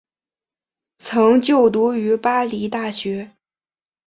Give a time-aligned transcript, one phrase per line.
[0.97, 3.35] 曾就读于巴黎大学。